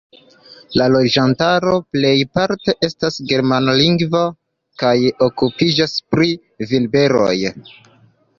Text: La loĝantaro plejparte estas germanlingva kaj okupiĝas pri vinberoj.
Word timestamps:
La 0.79 0.85
loĝantaro 0.93 1.73
plejparte 1.95 2.75
estas 2.87 3.19
germanlingva 3.33 4.23
kaj 4.85 4.95
okupiĝas 5.29 5.95
pri 6.15 6.33
vinberoj. 6.75 7.37